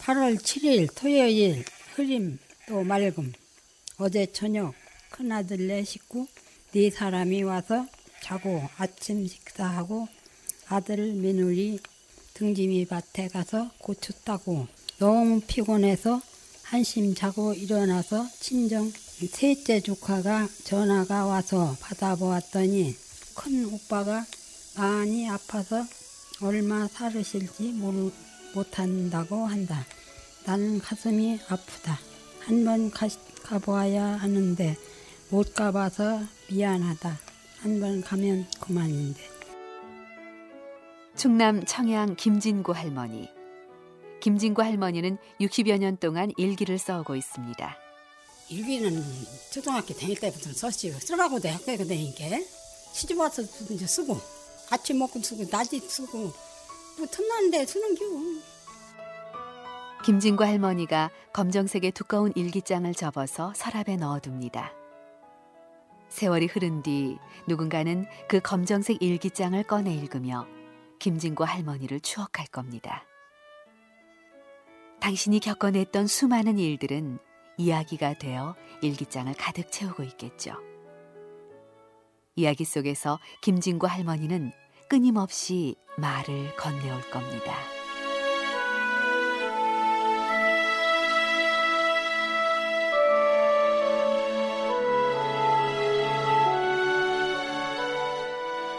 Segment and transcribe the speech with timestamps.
[0.00, 1.62] 8월 7일 토요일
[1.94, 3.32] 흐림 또 맑음.
[3.98, 4.74] 어제 저녁
[5.10, 6.26] 큰아들 네 식구
[6.72, 7.86] 네 사람이 와서
[8.22, 10.08] 자고 아침 식사하고
[10.68, 11.78] 아들 며느리
[12.32, 14.66] 등짐이 밭에 가서 고추 따고
[14.98, 16.22] 너무 피곤해서
[16.62, 22.96] 한심 자고 일어나서 친정 셋째 조카가 전화가 와서 받아보았더니
[23.34, 24.24] 큰 오빠가
[24.76, 25.84] 많이 아파서
[26.40, 28.10] 얼마 살으실지 모르,
[28.54, 29.84] 못한다고 한다.
[30.44, 31.98] 나는 가슴이 아프다.
[32.40, 32.90] 한번
[33.42, 34.76] 가보아야 하는데
[35.28, 36.20] 못 가봐서
[36.50, 37.18] 미안하다.
[37.58, 39.20] 한번 가면 그만인데.
[41.16, 43.28] 충남 청양 김진구 할머니.
[44.20, 47.76] 김진구 할머니는 60여 년 동안 일기를 써오고 있습니다.
[48.48, 49.04] 일기는
[49.52, 50.98] 초등학교 다닐 때부터 썼지요.
[50.98, 52.24] 쓰라고 대학교에 다니니까
[52.92, 54.18] 시집 와서 이제 쓰고
[54.70, 56.32] 아침 먹고 쓰고 낮에 쓰고
[56.98, 58.04] 뭐 틈나는데 쓰는 겨.
[60.02, 64.72] 김진구 할머니가 검정색의 두꺼운 일기장을 접어서 서랍에 넣어둡니다.
[66.08, 70.46] 세월이 흐른 뒤 누군가는 그 검정색 일기장을 꺼내 읽으며
[71.00, 73.04] 김진구 할머니를 추억할 겁니다.
[75.00, 77.18] 당신이 겪어냈던 수많은 일들은
[77.58, 80.54] 이야기가 되어 일기장을 가득 채우고 있겠죠.
[82.36, 84.52] 이야기 속에서 김진구 할머니는
[84.88, 87.79] 끊임없이 말을 건네올 겁니다.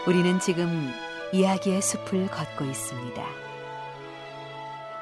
[0.04, 0.92] 우리는 지금
[1.32, 3.24] 이야기의 숲을 걷고 있습니다.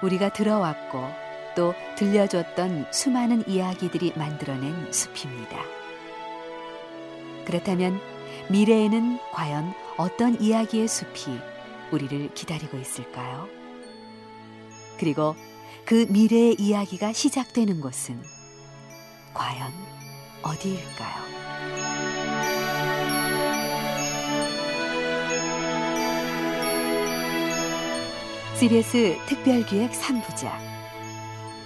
[0.02, 1.08] 우리가 들어왔고
[1.56, 5.58] 또 들려줬던 수많은 이야기들이 만들어낸 숲입니다.
[7.46, 7.98] 그렇다면
[8.50, 11.40] 미래에는 과연 어떤 이야기의 숲이
[11.92, 13.48] 우리를 기다리고 있을까요?
[14.98, 15.34] 그리고
[15.86, 18.22] 그 미래의 이야기가 시작되는 곳은
[19.32, 19.72] 과연
[20.42, 21.39] 어디일까요?
[28.60, 30.52] CBS 특별기획 3부작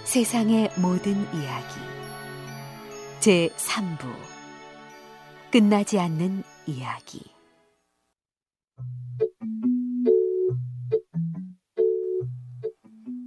[0.05, 1.75] 세상의 모든 이야기
[3.19, 4.05] 제 3부
[5.51, 7.19] 끝나지 않는 이야기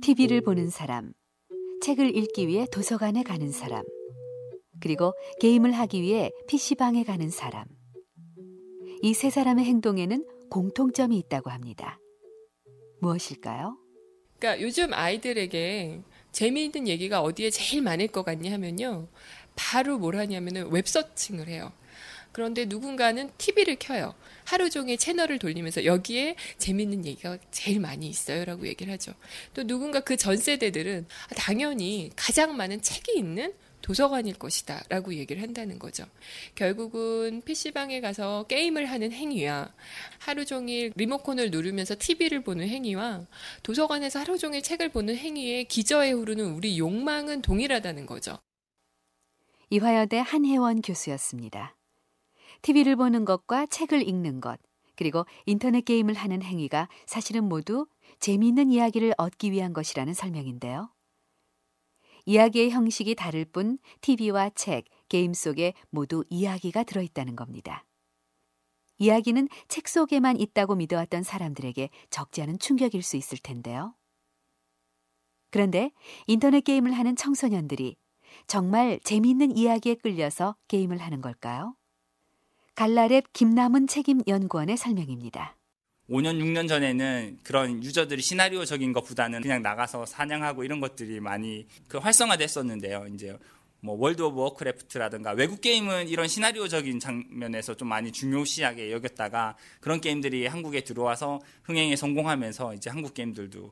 [0.00, 1.12] TV를 보는 사람,
[1.82, 3.84] 책을 읽기 위해 도서관에 가는 사람,
[4.80, 7.66] 그리고 게임을 하기 위해 PC방에 가는 사람.
[9.02, 11.98] 이 세 사람의 행동에는 공통점이 있다고 합니다.
[13.00, 13.76] 무엇일까요?
[14.38, 16.00] 그러니까 요즘 아이들에게
[16.32, 19.09] 재미있는 얘기가 어디에 제일 많을 것 같냐 하면요.
[19.56, 21.72] 바로 뭘 하냐면은 웹서칭을 해요.
[22.31, 24.14] 그런데 누군가는 TV를 켜요.
[24.44, 29.12] 하루 종일 채널을 돌리면서 여기에 재밌는 얘기가 제일 많이 있어요 라고 얘기를 하죠.
[29.54, 33.54] 또 누군가 그 전 세대들은 당연히 가장 많은 책이 있는
[33.88, 36.04] 도서관일 것이다 라고 얘기를 한다는 거죠.
[36.54, 39.72] 결국은 PC방에 가서 게임을 하는 행위와
[40.19, 43.27] 하루 종일 리모컨을 누르면서 TV를 보는 행위와
[43.62, 48.37] 도서관에서 하루 종일 책을 보는 행위에 기저에 흐르는 우리 욕망은 동일하다는 거죠.
[49.71, 51.75] 이화여대 한혜원 교수였습니다.
[52.60, 54.60] TV를 보는 것과 책을 읽는 것,
[54.97, 57.87] 그리고 인터넷 게임을 하는 행위가 사실은 모두
[58.21, 60.91] 재미있는 이야기를 얻기 위한 것이라는 설명인데요.
[62.28, 67.87] 이야기의 형식이 다를 뿐 TV와 책, 게임 속에 모두 이야기가 들어있다는 겁니다.
[68.99, 73.94] 이야기는 책 속에만 있다고 믿어왔던 사람들에게 적지 않은 충격일 수 있을 텐데요.
[75.50, 75.91] 그런데
[76.27, 77.97] 인터넷 게임을 하는 청소년들이
[78.47, 81.77] 정말 재미있는 이야기에 끌려서 게임을 하는 걸까요?
[82.75, 85.57] 갈라랩 김남은 책임 연구원의 설명입니다.
[86.08, 93.08] 5년, 6년 전에는 그런 유저들이 시나리오적인 것보다는 그냥 나가서 사냥하고 이런 것들이 많이 그 활성화됐었는데요.
[93.12, 93.36] 이제
[93.80, 100.47] 뭐 월드 오브 워크래프트라든가 외국 게임은 이런 시나리오적인 장면에서 좀 많이 중요시하게 여겼다가 그런 게임들이
[100.47, 103.70] 한국에 들어와서 흥행에 성공하면서 이제 한국 게임들도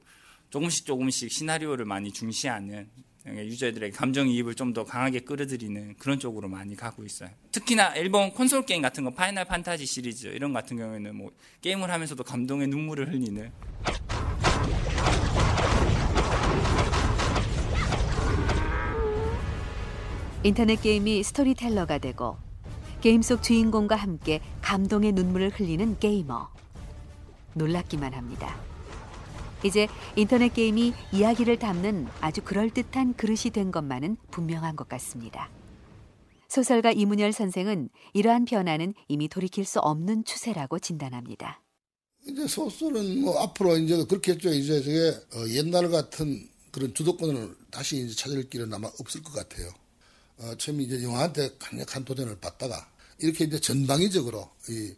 [0.50, 2.88] 조금씩 조금씩 시나리오를 많이 중시하는
[3.26, 7.31] 유저들의 감정이입을 좀 더 강하게 끌어들이는 그런 쪽으로 많이 가고 있어요.
[7.50, 11.31] 특히나 일본 콘솔 게임 같은 거 파이널 판타지 시리즈 이런 같은 경우에는 뭐
[11.62, 13.50] 게임을 하면서도 감동의 눈물을 흘리는
[20.42, 22.37] 인터넷 게임이 스토리텔러가 되고
[23.00, 26.49] 게임 속 주인공과 함께 감동의 눈물을 흘리는 게이머.
[27.54, 28.56] 놀랍기만 합니다.
[29.66, 35.50] 이제 인터넷 게임이 이야기를 담는 아주 그럴듯한 그릇이 된 것만은 분명한 것 같습니다.
[36.48, 41.62] 소설가 이문열 선생은 이러한 변화는 이미 돌이킬 수 없는 추세라고 진단합니다.
[42.26, 44.52] 이제 소설은 뭐 앞으로 이제 그렇겠죠.
[44.52, 49.70] 이제 저게 어, 옛날 같은 그런 주도권을 다시 이제 찾을 길은 아마 없을 것 같아요.
[50.38, 54.92] 어, 처음 이제 영화한테 강력한 도전을 받다가 이렇게 이제 전방위적으로 이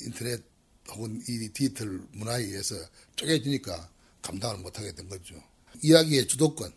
[0.00, 0.42] 인터넷
[0.90, 2.74] 혹은 이 디지털 문화에 의해서
[3.16, 3.90] 쪼개지니까
[4.24, 5.34] 감당을 못하게 된 거죠.
[5.82, 6.72] 이야기의 주도권이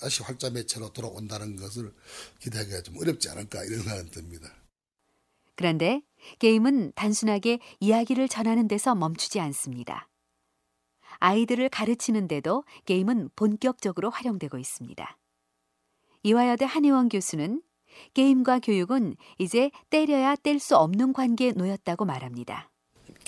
[0.00, 1.94] 다시 활자 매체로 돌아온다는 것을
[2.40, 4.52] 기대하기가 좀 어렵지 않을까 이런 생각이 듭니다.
[5.54, 6.02] 그런데
[6.38, 10.08] 게임은 단순하게 이야기를 전하는 데서 멈추지 않습니다.
[11.18, 15.18] 아이들을 가르치는데도 게임은 본격적으로 활용되고 있습니다.
[16.24, 17.62] 이화여대 한혜원 교수는
[18.14, 22.71] 게임과 교육은 이제 때려야 뗄 수 없는 관계에 놓였다고 말합니다.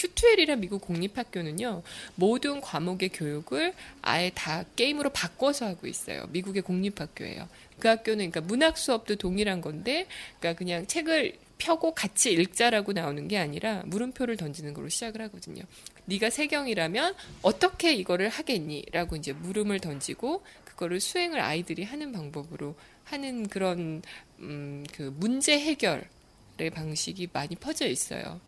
[0.04, 1.82] q2L이란 미국 공립학교는요,
[2.16, 6.26] 모든 과목의 교육을 아예 다 게임으로 바꿔서 하고 있어요.
[6.30, 7.48] 미국의 공립학교예요.
[7.78, 10.06] 그 학교는 그러니까 문학 수업도 동일한 건데,
[10.38, 15.62] 그러니까 그냥 책을 펴고 같이 읽자라고 나오는 게 아니라 물음표를 던지는 걸로 시작을 하거든요.
[16.06, 22.74] 네가 세경이라면 어떻게 이거를 하겠니?라고 이제 물음을 던지고 그거를 수행을 아이들이 하는 방법으로
[23.04, 24.02] 하는 그런
[24.40, 28.40] 음, 그 문제 해결의 방식이 많이 퍼져 있어요.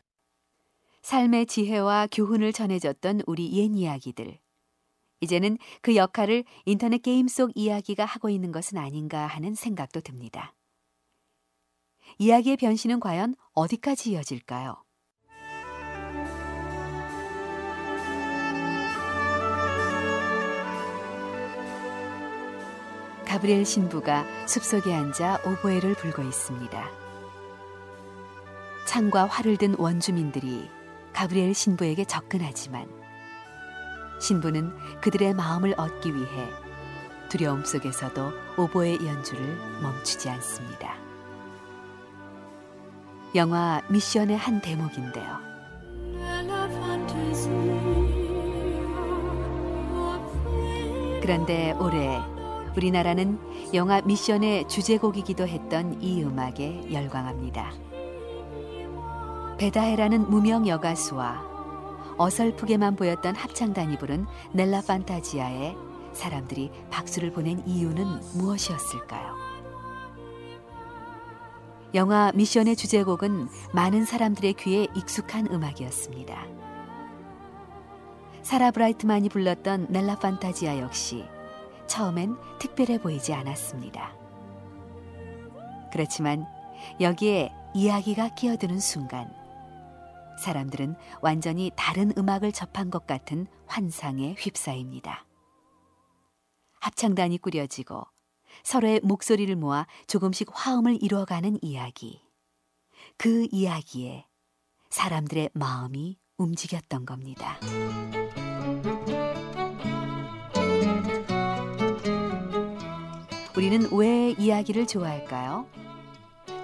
[1.07, 4.41] 삶의 지혜와 교훈을 전해줬던 우리 옛 이야기들.
[5.21, 10.57] 이제는 그 역할을 인터넷 게임 속 이야기가 하고 있는 것은 아닌가 하는 생각도 듭니다.
[12.19, 14.83] 이야기의 변신은 과연 어디까지 이어질까요?
[23.27, 26.91] 가브리엘 신부가 숲속에 앉아 오보에를 불고 있습니다.
[28.89, 30.69] 창과 활을 든 원주민들이
[31.17, 32.87] 가브리엘 신부에게 접근하지만
[34.21, 36.47] 신부는 그들의 마음을 얻기 위해
[37.31, 40.95] 두려움 속에서도 오보의 연주를 멈추지 않습니다.
[43.35, 45.39] 영화 미션의 한 대목인데요.
[51.23, 52.21] 그런데 올해
[52.77, 57.96] 우리나라는 영화 미션의 주제곡이기도 했던 이 음악에 열광합니다.
[59.59, 61.57] 베다헤라는 무명 여가수와
[62.19, 65.75] 어설프게만 보였던 합창단이 부른 넬라 판타지아에
[66.13, 68.05] 사람들이 박수를 보낸 이유는
[68.35, 69.35] 무엇이었을까요?
[71.95, 76.47] 영화 미션의 주제곡은 많은 사람들의 귀에 익숙한 음악이었습니다.
[78.43, 81.25] 사라 브라이트만이 불렀던 넬라 판타지아 역시
[81.87, 84.13] 처음엔 특별해 보이지 않았습니다.
[85.93, 86.47] 그렇지만
[87.01, 89.31] 여기에 이야기가 끼어드는 순간
[90.39, 95.27] 사람들은 완전히 다른 음악을 접한 것 같은 환상에 휩싸입니다.
[96.81, 98.05] 합창단이 꾸려지고
[98.63, 102.23] 서로의 목소리를 모아 조금씩 화음을 이루어가는 이야기.
[103.17, 104.27] 그 이야기에
[104.91, 107.59] 사람들의 마음이 움직였던 겁니다.
[113.57, 115.67] 우리는 왜 이야기를 좋아할까요?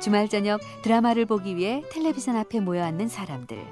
[0.02, 3.64] 주말 저녁 드라마를 보기 위해 텔레비전 앞에 모여 앉는 사람들.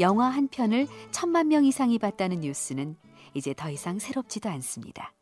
[0.00, 2.96] 영화 한 편을 천만 명 이상이 봤다는 뉴스는
[3.34, 5.12] 이제 더 이상 새롭지도 않습니다.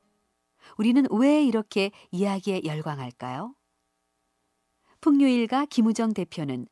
[0.78, 3.56] 우리는 왜 이렇게 이야기에 열광할까요?
[5.00, 6.68] 풍류일가 김우정 대표는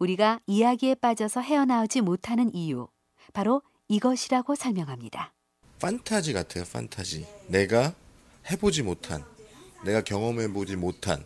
[0.00, 2.88] 우리가 이야기에 빠져서 헤어나오지 못하는 이유,
[3.32, 5.32] 바로 이것이라고 설명합니다.
[5.80, 7.24] 판타지 같아요, 판타지.
[7.46, 7.94] 내가
[8.50, 9.24] 해보지 못한,
[9.84, 11.24] 내가 경험해보지 못한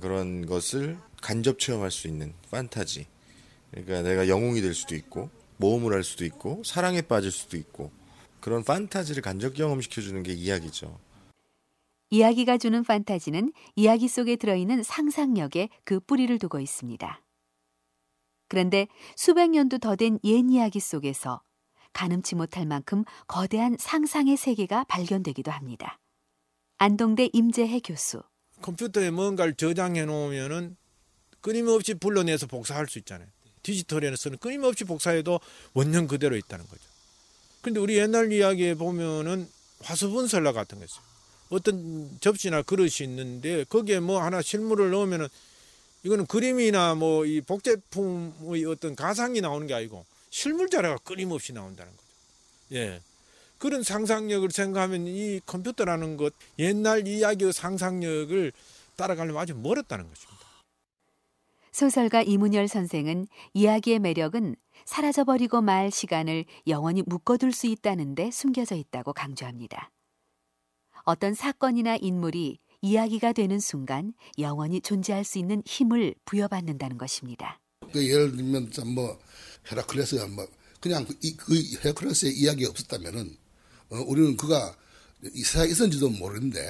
[0.00, 3.06] 그런 것을 간접 체험할 수 있는 판타지.
[3.70, 7.90] 그러니까 내가 영웅이 될 수도 있고, 모험을 할 수도 있고, 사랑에 빠질 수도 있고,
[8.40, 10.98] 그런 판타지를 간접 경험시켜 주는 게 이야기죠.
[12.10, 17.22] 이야기가 주는 판타지는 이야기 속에 들어있는 상상력에 그 뿌리를 두고 있습니다.
[18.48, 21.40] 그런데 수백 년도 더 된 옛 이야기 속에서
[21.94, 25.98] 가늠치 못할 만큼 거대한 상상의 세계가 발견되기도 합니다.
[26.78, 28.22] 안동대 임재해 교수.
[28.62, 30.76] 컴퓨터에 뭔가를 저장해 놓으면은
[31.40, 33.28] 끊임없이 불러내서 복사할 수 있잖아요.
[33.62, 35.40] 디지털에서는 끊임없이 복사해도
[35.74, 36.82] 원형 그대로 있다는 거죠.
[37.60, 39.48] 근데 우리 옛날 이야기에 보면은
[39.82, 41.02] 화수분설라 같은 거 있어요.
[41.50, 45.28] 어떤 접시나 그릇이 있는데 거기에 뭐 하나 실물을 넣으면은
[46.04, 52.02] 이거는 그림이나 뭐 이 복제품의 어떤 가상이 나오는 게 아니고 실물 자료가 끊임없이 나온다는 거죠.
[52.72, 53.00] 예.
[53.62, 58.52] 그런 상상력을 생각하면 이 컴퓨터라는 것 옛날 이야기의 상상력을
[58.96, 60.46] 따라가려면 아주 멀었다는 것입니다.
[61.70, 69.92] 소설가 이문열 선생은 이야기의 매력은 사라져버리고 말 시간을 영원히 묶어둘 수 있다는데 숨겨져 있다고 강조합니다.
[71.04, 77.60] 어떤 사건이나 인물이 이야기가 되는 순간 영원히 존재할 수 있는 힘을 부여받는다는 것입니다.
[77.92, 79.20] 그 예를 들면 뭐
[79.70, 80.48] 헤라클레스가 뭐
[80.80, 81.54] 그냥 그, 그
[81.84, 83.40] 헤라클레스의 이야기가 없었다면은
[83.92, 84.74] 어, 우리는 그가
[85.34, 86.60] 이 세상에 있었는지도 모르는데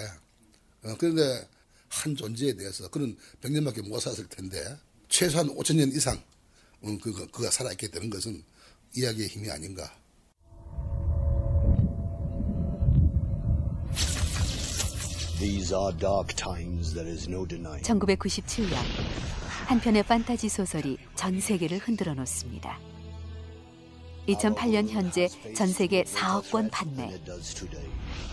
[0.82, 1.48] 어, 그런데
[1.88, 4.58] 한 존재에 대해서 그는 100년밖에 못 살았을 텐데
[5.08, 6.20] 최소한 5천 년 이상
[6.84, 8.42] 음, 그, 그가 살아있게 되는 것은
[8.96, 9.94] 이야기의 힘이 아닌가.
[15.38, 17.84] These are dark times, there is no denying.
[17.84, 18.74] 1997년
[19.66, 22.78] 한 편의 판타지 소설이 전 세계를 흔들어 놓습니다.
[24.28, 27.10] 2008년 현재 전 세계 4억 권 판매,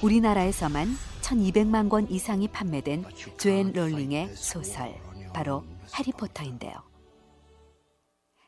[0.03, 0.87] 우리나라에서만
[1.21, 3.05] 1200만 권 이상이 판매된
[3.37, 4.95] 조앤 롤링의 소설,
[5.33, 5.63] 바로
[5.97, 6.73] 해리포터인데요.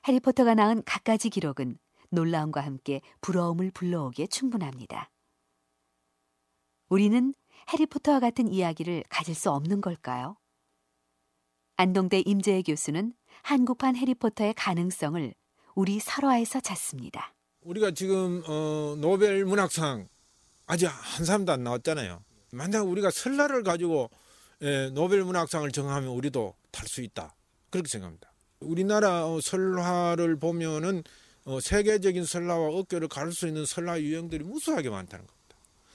[0.08, 1.78] 해리포터가 낳은 갖가지 기록은
[2.10, 5.10] 놀라움과 함께 부러움을 불러오기에 충분합니다.
[6.90, 7.34] 우리는
[7.72, 10.38] 해리포터와 같은 이야기를 가질 수 없는 걸까요?
[11.78, 15.34] 안동대 임재혜 교수는 한국판 해리포터의 가능성을
[15.76, 17.34] 우리 설화에서 찾습니다.
[17.62, 20.08] 우리가 지금 어, 노벨 문학상
[20.66, 22.24] 아직 한 사람도 안 나왔잖아요.
[22.52, 24.10] 만약 우리가 설날을 가지고
[24.62, 27.36] 예, 노벨 문학상을 정하면 우리도 탈 수 있다.
[27.70, 28.32] 그렇게 생각합니다.
[28.60, 31.04] 우리나라 어, 설화를 보면은
[31.46, 35.42] 어, 세계적인 설화와 어깨를 가를 수 있는 설화 유형들이 무수하게 많다는 겁니다.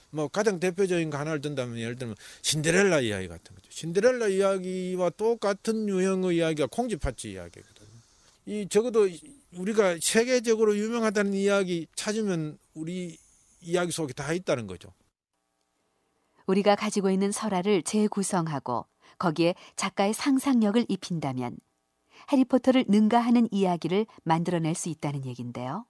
[0.09, 3.69] 뭐 가장 대표적인 거 하나를 든다면 예를 들면 신데렐라 이야기 같은 거죠.
[3.69, 7.87] 신데렐라 이야기와 똑같은 유형의 이야기가 콩쥐팥쥐 이야기거든요.
[8.45, 9.07] 이 적어도
[9.53, 13.17] 우리가 세계적으로 유명하다는 이야기 찾으면 우리
[13.61, 14.93] 이야기 속에 다 있다는 거죠.
[16.45, 18.85] 우리가 가지고 있는 설화를 재구성하고
[19.17, 21.57] 거기에 작가의 상상력을 입힌다면
[22.31, 25.85] 해리포터를 능가하는 이야기를 만들어낼 수 있다는 얘긴데요.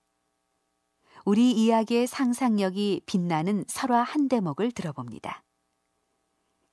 [1.26, 5.44] 우리 이야기의 상상력이 빛나는 설화 한 대목을 들어봅니다.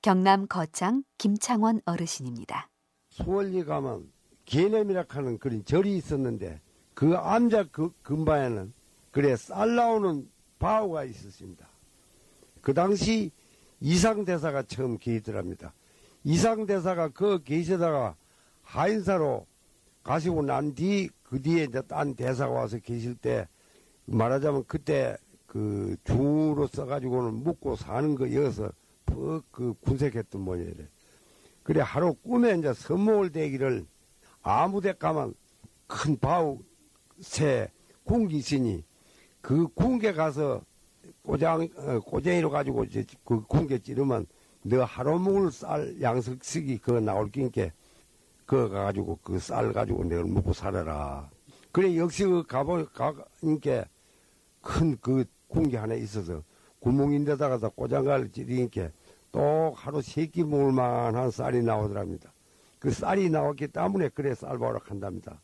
[0.01, 2.69] 경남 거창 김창원 어르신입니다.
[3.09, 4.11] 수월리 가면
[4.45, 6.61] 개념이라 하는 그런 절이 있었는데
[6.95, 8.73] 그 암자 그 근방에는
[9.11, 11.67] 그래 쌀 나오는 바우가 있었습니다.
[12.61, 13.31] 그 당시
[13.79, 15.73] 이상대사가 처음 계시더랍니다.
[16.23, 18.15] 이상대사가 그 계시다가
[18.63, 19.45] 하인사로
[20.03, 23.47] 가시고 난 뒤 그 뒤에 이제 딴 대사가 와서 계실 때
[24.05, 28.71] 말하자면 그때 그 중으로 써가지고는 묵고 사는 거 여기서
[29.51, 30.87] 그 군색했던 모양이래.
[31.63, 33.85] 그래 하루 꿈에 이제 선목을 대기를
[34.43, 35.33] 아무데 가면
[35.87, 36.59] 큰 바우
[37.21, 37.69] 새
[38.03, 38.83] 궁기 있으니
[39.41, 40.61] 그 궁계 가서
[41.23, 44.25] 꼬장 어, 꼬쟁이로 가지고 이제 그 궁계 찌르면
[44.63, 47.69] 너 하루 먹을 쌀 양석식이 그거 나올 끼니까
[48.45, 51.29] 그거 가지고 그 쌀 가지고 내가 먹고 살아라.
[51.71, 53.85] 그래 역시 그 가보 가니까
[54.61, 56.43] 큰 그 궁계 하나 있어서
[56.79, 58.89] 구멍인데다가 꼬장가를 찌르니까
[59.31, 62.33] 또 하루 세 끼 먹을 만한 쌀이 나오더랍니다.
[62.79, 65.41] 그 쌀이 나왔기 때문에 그래 쌀바로 한답니다.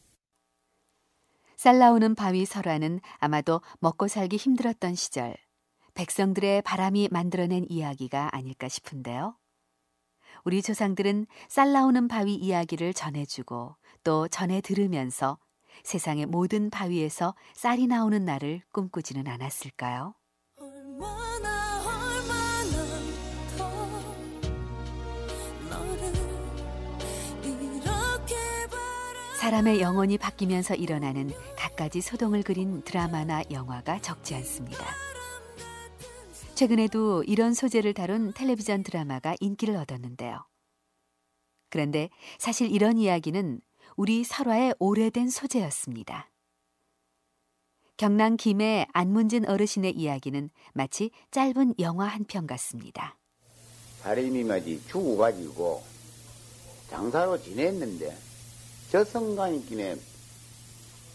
[1.62, 5.36] 쌀 나오는 바위 설화는 아마도 먹고 살기 힘들었던 시절
[5.94, 9.38] 백성들의 바람이 만들어낸 이야기가 아닐까 싶은데요.
[10.44, 15.38] 우리 조상들은 쌀 나오는 바위 이야기를 전해주고 또 전해 들으면서
[15.84, 20.16] 세상의 모든 바위에서 쌀이 나오는 날을 꿈꾸지는 않았을까요?
[29.52, 34.86] 사람의 영혼이 바뀌면서 일어나는 갖가지 소동을 그린 드라마나 영화가 적지 않습니다.
[36.56, 40.46] 최근에도 이런 소재를 다룬 텔레비전 드라마가 인기를 얻었는데요.
[41.70, 43.60] 그런데 사실 이런 이야기는
[43.98, 46.32] 우리 설화의 오래된 소재였습니다.
[47.98, 53.18] 경남 김해 안문진 어르신의 이야기는 마치 짧은 영화 한 편 같습니다.
[54.00, 55.84] 사람이 말이 죽어가지고
[56.90, 58.31] 장사로 지냈는데
[58.92, 59.96] 저 순간이기에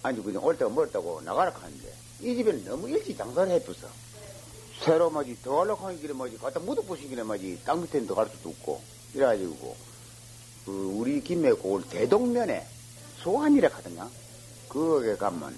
[0.03, 1.93] 아니 그냥 올 때가 멀다고 나가라 하는데.
[2.21, 3.87] 이 집에는 너무 일찍 장사를 해부서
[4.83, 8.49] 새로 뭐지 더 하려고 하는 길에 뭐지 갖다 묻어부신 길에 뭐지 땅 밑에는 더갈 수도
[8.49, 8.81] 없고
[9.13, 9.77] 이래가지고.
[10.65, 12.67] 그 우리 김해 고을 대동면에
[13.19, 14.11] 소환이라 하더냐?
[14.71, 15.55] 거기에 가면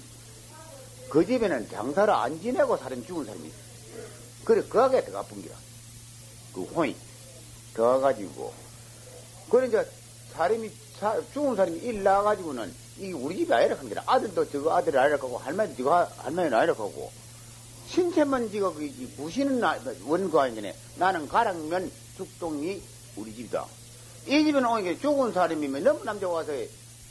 [1.09, 3.57] 그 집에는 장사를 안 지내고 사람 죽은 사람이 있어.
[4.45, 5.55] 그래 그 하게 더 아픈 기라
[6.53, 6.97] 그 혼이
[7.75, 8.53] 더 와가지고.
[9.51, 9.89] 그래 이제
[10.33, 15.17] 사람이 사, 죽은 사람이 일 나가지고는 이게 우리 집이 아니라 합니다 아들도 저거 아들 아니라
[15.17, 17.11] 하고 할머니도 저거 할머니 아니라 하고
[17.89, 19.63] 신체만 지가 그 부시는
[20.05, 20.75] 원거 아니네.
[20.97, 22.83] 나는 가랑면 죽동이
[23.17, 23.65] 우리 집이다.
[24.27, 26.53] 이 집에 오니까 죽은 사람이면 너무 남자 와서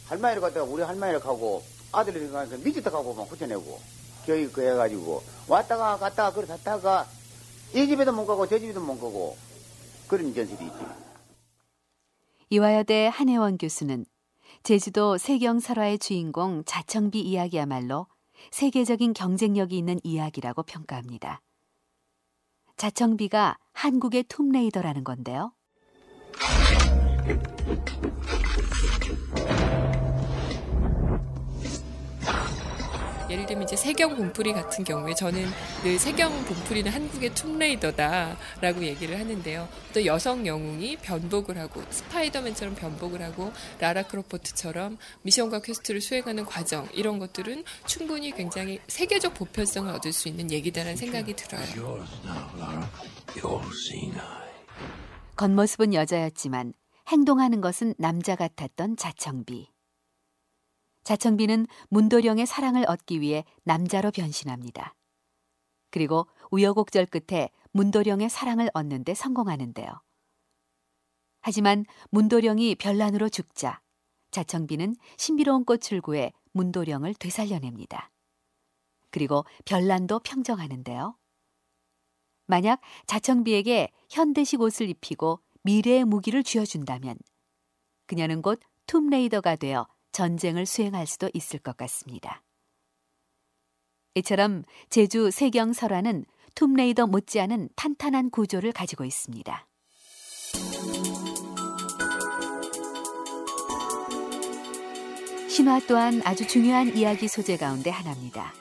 [0.06, 3.79] 할머니를 갖다가 우리 할머니를 가고 아들을 가서 미치다 가고 막 붙여내고
[4.25, 7.08] 교육 그 해가지고 왔다가 갔다가 그래 갔다가
[7.74, 9.36] 이 집에도 못 가고 저 집에도 못 가고
[10.08, 11.06] 그런 전설이 있지.
[12.49, 14.05] 이화여대 한혜원 교수는
[14.63, 18.07] 제주도 세경설화의 주인공 자청비 이야기야말로
[18.51, 21.41] 세계적인 경쟁력이 있는 이야기라고 평가합니다.
[22.77, 25.51] 자청비가 한국의 툼레이더라는 건데요.
[33.29, 35.46] 예를 들면 이제 세경 본풀이 같은 경우에 저는
[35.84, 39.67] 늘 세경 본풀이는 한국의 툼레이더다라고 얘기를 하는데요.
[39.93, 47.19] 또 여성 영웅이 변복을 하고 스파이더맨처럼 변복을 하고 라라 크로프트처럼 미션과 퀘스트를 수행하는 과정 이런
[47.19, 52.05] 것들은 충분히 굉장히 세계적 보편성을 얻을 수 있는 얘기다라는 생각이 들어요.
[55.36, 56.74] 겉모습은 여자였지만
[57.10, 59.76] 행동하는 것은 남자 같았던 자청비.
[61.07, 64.93] 자청비는 문도령의 사랑을 얻기 위해 남자로 변신합니다.
[65.89, 69.87] 그리고 우여곡절 끝에 문도령의 사랑을 얻는데 성공하는데요.
[71.39, 73.79] 하지만 문도령이 별난으로 죽자
[74.31, 78.11] 자청비는 신비로운 꽃을 구해 문도령을 되살려냅니다.
[79.09, 81.17] 그리고 별난도 평정하는데요.
[82.47, 87.17] 만약 자청비에게 현대식 옷을 입히고 미래의 무기를 쥐어준다면
[88.07, 89.87] 그녀는 곧 툼레이더가 되어
[90.17, 92.41] 전쟁을 수행할 수도 있을 것 같습니다.
[94.15, 99.67] 이처럼 제주 세경 설화는 툼레이더 못지않은 탄탄한 구조를 가지고 있습니다.
[105.47, 108.53] 신화 또한 아주 중요한 이야기 소재 가운데 하나입니다.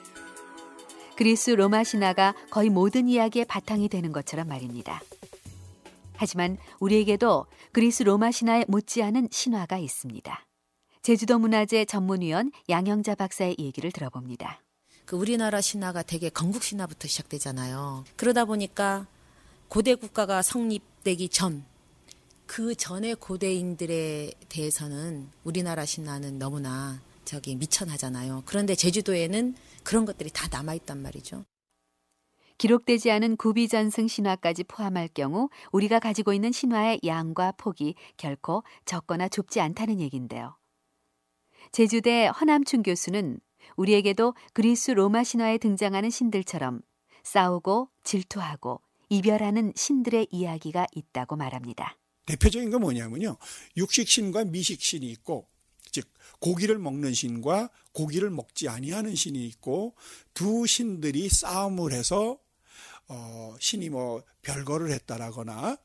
[1.15, 5.01] 그리스 로마 신화가 거의 모든 이야기의 바탕이 되는 것처럼 말입니다.
[6.17, 10.46] 하지만 우리에게도 그리스 로마 신화에 못지않은 신화가 있습니다.
[11.07, 14.61] 제주도 문화재 전문위원 양영자 박사의 얘기를 들어봅니다.
[15.05, 18.03] 그 우리나라 신화가 되게 건국 신화부터 시작되잖아요.
[18.17, 19.07] 그러다 보니까
[19.69, 21.63] 고대 국가가 성립되기 전,
[22.45, 28.43] 그 전의 고대인들에 대해서는 우리나라 신화는 너무나 저기 미천하잖아요.
[28.45, 31.45] 그런데 제주도에는 그런 것들이 다 남아있단 말이죠.
[32.57, 39.61] 기록되지 않은 구비전승 신화까지 포함할 경우 우리가 가지고 있는 신화의 양과 폭이 결코 적거나 좁지
[39.61, 40.57] 않다는 얘긴데요.
[41.71, 43.39] 제주대 허남춘 교수는
[43.75, 46.81] 우리에게도 그리스 로마 신화에 등장하는 신들처럼
[47.23, 51.97] 싸우고 질투하고 이별하는 신들의 이야기가 있다고 말합니다.
[52.25, 53.37] 대표적인 건 뭐냐면요.
[53.77, 55.47] 육식신과 미식신이 있고
[55.91, 56.07] 즉
[56.39, 59.95] 고기를 먹는 신과 고기를 먹지 아니하는 신이 있고
[60.33, 62.37] 두 신들이 싸움을 해서
[63.07, 65.77] 어, 신이 뭐 별거를 했다라거나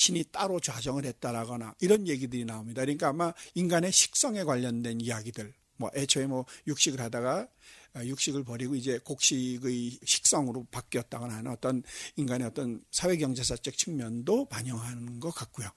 [0.00, 2.80] 신이 따로 좌정을 했다라거나 이런 얘기들이 나옵니다.
[2.80, 7.46] 그러니까 아마 인간의 식성에 관련된 이야기들 뭐 애초에 뭐 육식을 하다가
[8.06, 11.82] 육식을 버리고 이제 곡식의 식성으로 바뀌었다거나 하는 어떤
[12.16, 15.68] 인간의 어떤 사회경제사적 측면도 반영하는 것 같고요.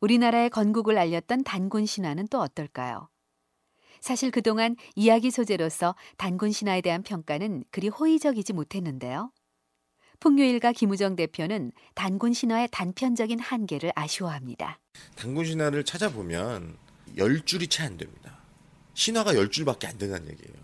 [0.00, 3.08] 우리나라의 건국을 알렸던 단군 신화는 또 어떨까요?
[4.02, 9.32] 사실 그동안 이야기 소재로서 단군 신화에 대한 평가는 그리 호의적이지 못했는데요.
[10.20, 14.78] 풍류일가 김우정 대표는 단군 신화의 단편적인 한계를 아쉬워합니다.
[15.16, 16.76] 단군 신화를 찾아보면
[17.16, 18.38] 열 줄이 채 안 됩니다.
[18.94, 20.56] 신화가 열 줄밖에 안 된다는 얘기예요.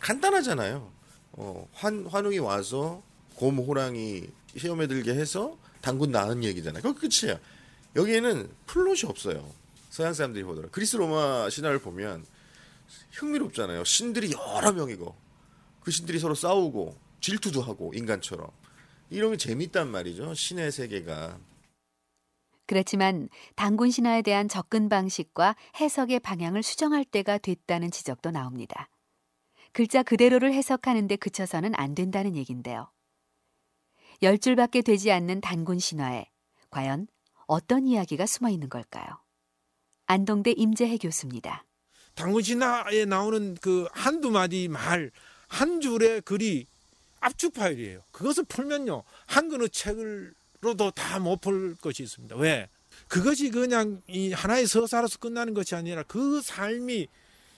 [0.00, 0.90] 간단하잖아요.
[1.32, 3.02] 어, 환, 환웅이 와서
[3.34, 6.82] 곰, 호랑이 시험에 들게 해서 단군 낳은 얘기잖아요.
[6.82, 7.38] 그거 끝이에요.
[7.96, 9.46] 여기에는 플롯이 없어요.
[9.90, 10.68] 서양 사람들이 보더라.
[10.70, 12.24] 그리스 로마 신화를 보면
[13.12, 13.84] 흥미롭잖아요.
[13.84, 15.14] 신들이 여러 명이고
[15.80, 18.48] 그 신들이 서로 싸우고 질투도 하고 인간처럼
[19.10, 20.34] 이런 게 재밌단 말이죠.
[20.34, 21.38] 신의 세계가.
[22.66, 28.88] 그렇지만 단군 신화에 대한 접근 방식과 해석의 방향을 수정할 때가 됐다는 지적도 나옵니다.
[29.72, 32.90] 글자 그대로를 해석하는데 그쳐서는 안 된다는 얘긴데요.
[34.22, 36.26] 열 줄밖에 되지 않는 단군 신화에
[36.70, 37.06] 과연
[37.46, 39.06] 어떤 이야기가 숨어 있는 걸까요?
[40.06, 41.64] 안동대 임재해 교수입니다.
[42.14, 45.10] 단군 신화에 나오는 그 한두 마디 말,
[45.48, 46.66] 한 줄의 글이
[47.26, 48.02] 압축 파일이에요.
[48.12, 49.02] 그것을 풀면요.
[49.26, 52.36] 한글의 책으로도 다 못 풀 것이 있습니다.
[52.36, 52.68] 왜?
[53.08, 57.08] 그것이 그냥 이 하나의 서사로서 끝나는 것이 아니라 그 삶이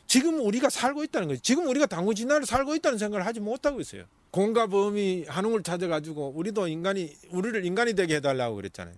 [0.07, 1.41] 지금 우리가 살고 있다는 거죠.
[1.43, 4.05] 지금 우리가 당군 진화를 살고 있다는 생각을 하지 못하고 있어요.
[4.31, 8.95] 공과 범이 한웅을 찾아가지고 우리도 인간이 우리를 인간이 되게 해달라고 그랬잖아요.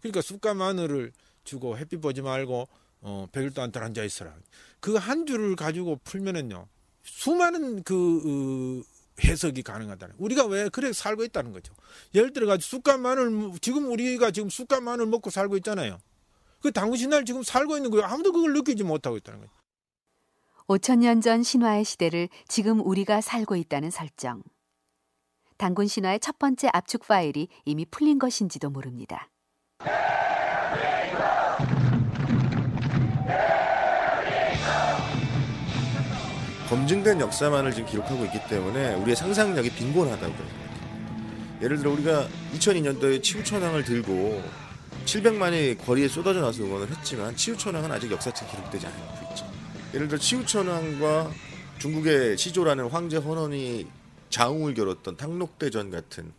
[0.00, 1.12] 그러니까 쑥과 마늘을
[1.44, 2.68] 주고 햇빛 보지 말고
[3.00, 4.32] 어, 백일 동안 들 앉아 있어라.
[4.80, 6.68] 그 한 줄을 가지고 풀면은요
[7.04, 8.91] 수많은 그 어,
[9.22, 10.16] 해석이 가능하다는.
[10.18, 11.74] 우리가 왜 그래 살고 있다는 거죠.
[12.14, 14.48] 예를 들어 가지고 마늘 지금 우리가 지금
[14.82, 15.98] 마늘 먹고 살고 있잖아요.
[16.60, 18.06] 그 당신 날 지금 살고 있는 거예요.
[18.06, 19.52] 아무도 그걸 느끼지 못하고 있다는 거죠.
[20.66, 24.42] 5천년 전 신화의 시대를 지금 우리가 살고 있다는 설정.
[25.58, 29.28] 단군 신화의 첫 번째 압축 파일이 이미 풀린 것인지도 모릅니다.
[36.72, 41.58] 검증된 역사만을 지금 기록하고 있기 때문에 우리의 상상력이 빈곤하다고 해요.
[41.60, 44.42] 예를 들어 우리가 2002년도에 치우천왕을 들고
[45.04, 49.52] 700만이 거리에 쏟아져 나서 응원을 했지만 치우천왕은 아직 역사책에 기록되지 않고 있죠.
[49.92, 51.30] 예를 들어 치우천왕과
[51.78, 53.86] 중국의 시조라는 황제 헌원이
[54.30, 56.32] 자웅을 겨뤘던 탕록대전 같은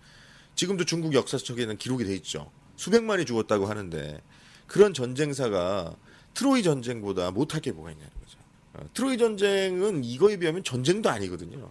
[0.56, 2.50] 지금도 중국 역사책에는 기록이 돼 있죠.
[2.76, 4.19] 수백만이 죽었다고 하는데
[4.65, 5.96] 그런 전쟁사가
[6.34, 8.42] 트로이 전쟁보다 못할 게 뭐가 있냐는 거죠.
[8.74, 11.70] 어, 트로이 전쟁은 이거에 비하면 전쟁도 아니거든요.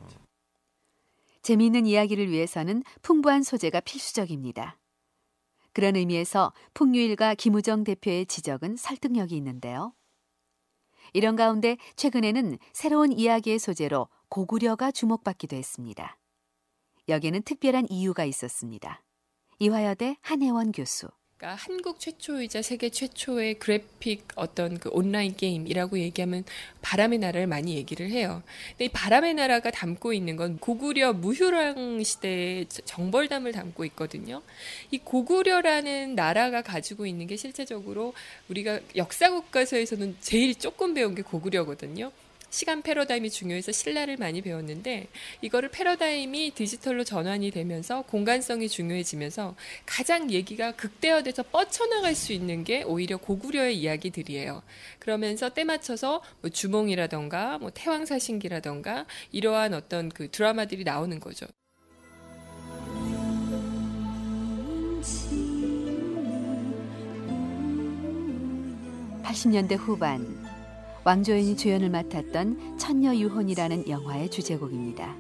[1.43, 4.79] 재미있는 이야기를 위해서는 풍부한 소재가 필수적입니다.
[5.73, 9.95] 그런 의미에서 풍류일과 김우정 대표의 지적은 설득력이 있는데요.
[11.15, 16.19] 이런 가운데 최근에는 새로운 이야기의 소재로 고구려가 주목받기도 했습니다.
[17.09, 19.03] 여기에는 특별한 이유가 있었습니다.
[19.59, 21.09] 이화여대 한혜원 교수.
[21.43, 26.45] 그러니까 한국 최초이자 세계 최초의 그래픽 어떤 그 온라인 게임이라고 얘기하면
[26.83, 28.45] 바람의 나라를 많이 얘기를 해요.
[28.71, 34.41] 근데 이 바람의 나라가 담고 있는 건 고구려 무휴랑 시대의 정벌담을 담고 있거든요.
[34.93, 38.15] 이 고구려라는 나라가 가지고 있는 게 실제적으로
[38.49, 42.13] 우리가 역사 교과서에서는 제일 조금 배운 게 고구려거든요.
[42.53, 45.09] 시간 패러다임이 중요해서 신라를 많이 배웠는데
[45.41, 53.17] 이거를 패러다임이 디지털로 전환이 되면서 공간성이 중요해지면서 가장 얘기가 극대화돼서 뻗쳐나갈 수 있는 게 오히려
[53.17, 54.63] 고구려의 이야기들이에요.
[54.99, 61.47] 그러면서 때 맞춰서 뭐 주몽이라던가 뭐 태왕사신기라던가 이러한 어떤 그 드라마들이 나오는 거죠.
[69.23, 70.42] 80년대 후반
[71.05, 75.17] 왕조연이 주연을 맡았던 천녀유혼이라는 영화의 주제곡입니다.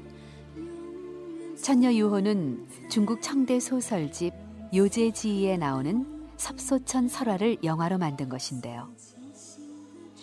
[1.60, 4.32] 천녀유혼은 중국 청대 소설집
[4.72, 8.90] 요제지에 나오는 섭소천 설화를 영화로 만든 것인데요.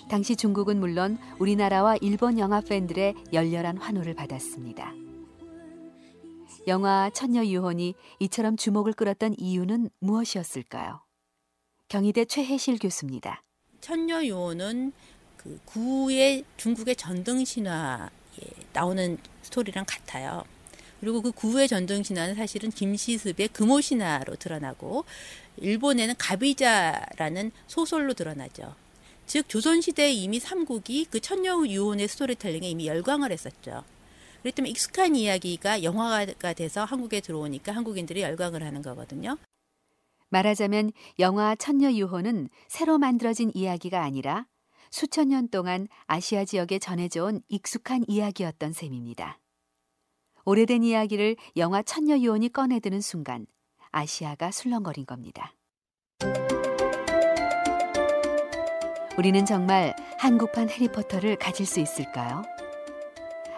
[0.10, 4.94] 당시 중국은 물론 우리나라와 일본 영화 팬들의 열렬한 환호를 받았습니다.
[6.68, 11.02] 영화 천녀유혼이 이처럼 주목을 끌었던 이유는 무엇이었을까요?
[11.90, 13.44] 경희대 최혜실 교수입니다.
[13.82, 14.94] 천녀유혼은
[15.42, 18.10] 그 구의 중국의 전등 신화에
[18.74, 20.44] 나오는 스토리랑 같아요.
[21.00, 25.06] 그리고 그 구의 전등 신화는 사실은 김시습의 금오 신화로 드러나고
[25.58, 28.76] 일본에는 가비자라는 소설로 드러나죠.
[29.28, 33.86] 즉 조선 시대에 이미 삼국이 그 천녀 유혼의 스토리텔링에 이미 열광을 했었죠.
[34.42, 39.38] 그렇기 때문에 익숙한 이야기가 영화가 돼서 한국에 들어오니까 한국인들이 열광을 하는 거거든요.
[40.30, 44.46] 말하자면 영화 천녀 유호는 새로 만들어진 이야기가 아니라
[44.92, 49.40] 수천 년 동안 아시아 지역에 전해져 온 익숙한 이야기였던 셈입니다.
[50.46, 53.46] 오래된 이야기를 영화 천녀 유혼이 꺼내드는 순간
[53.92, 55.54] 아시아가 술렁거린 겁니다.
[59.18, 62.44] 우리는 정말 한국판 해리포터를 가질 수 있을까요?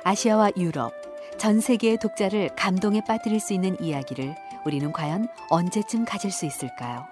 [0.04, 0.92] 아시아와 유럽,
[1.38, 7.06] 전 세계의 독자를 감동에 빠뜨릴 수 있는 이야기를 우리는 과연 언제쯤 가질 수 있을까요?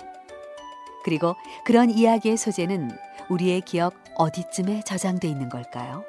[1.03, 2.89] 그리고 그런 이야기의 소재는
[3.29, 6.03] 우리의 기억 어디쯤에 저장돼 있는 걸까요?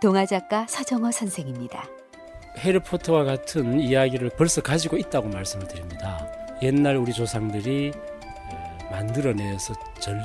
[0.00, 1.86] 동화 작가 서정호 선생입니다.
[2.58, 6.26] 해리포터와 같은 이야기를 벌써 가지고 있다고 말씀을 드립니다.
[6.62, 7.92] 옛날 우리 조상들이
[8.90, 9.74] 만들어내서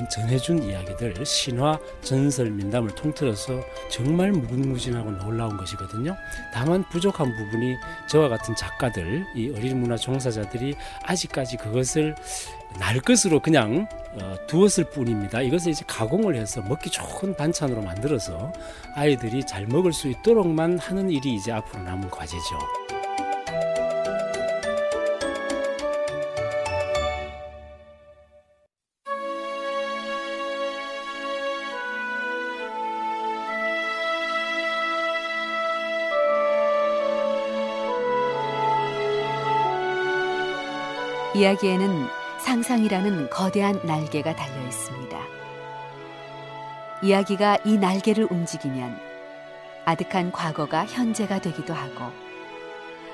[0.09, 6.15] 전해준 이야기들 신화 전설 민담을 통틀어서 정말 무궁무진하고 놀라운 것이거든요.
[6.53, 7.75] 다만 부족한 부분이
[8.07, 12.15] 저와 같은 작가들 이 어린 문화 종사자들이 아직까지 그것을
[12.79, 15.41] 날 것으로 그냥 어, 두었을 뿐입니다.
[15.41, 18.51] 이것을 이제 가공을 해서 먹기 좋은 반찬으로 만들어서
[18.95, 23.00] 아이들이 잘 먹을 수 있도록만 하는 일이 이제 앞으로 남은 과제죠.
[41.41, 45.19] 이야기에는 상상이라는 거대한 날개가 달려 있습니다.
[47.01, 48.95] 이야기가 이 날개를 움직이면
[49.85, 52.11] 아득한 과거가 현재가 되기도 하고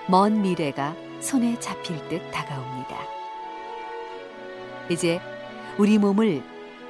[0.09, 2.97] 먼 미래가 손에 잡힐 듯 다가옵니다.
[4.89, 5.21] 이제
[5.77, 6.43] 우리 몸을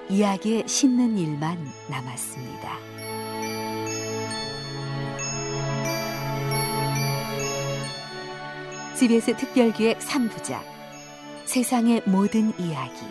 [0.09, 2.77] 이야기에 싣는 일만 남았습니다.
[8.95, 10.76] CBS 특별기획 3부작
[11.47, 13.05] 세상의 모든 이야기.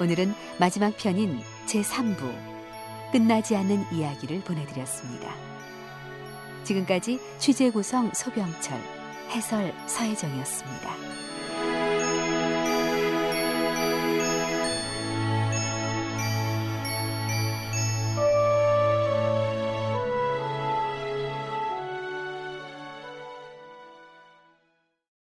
[0.00, 2.32] 오늘은 마지막 편인 제3부
[3.10, 5.34] 끝나지 않는 이야기를 보내드렸습니다.
[6.62, 8.78] 지금까지 취재 구성 소병철,
[9.30, 11.29] 해설 서혜정이었습니다.